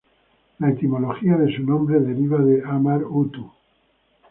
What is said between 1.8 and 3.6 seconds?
deriva de "amar-Utu".